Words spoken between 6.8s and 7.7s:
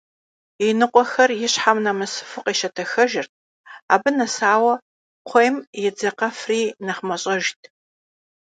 нэхъ мащӀэжт.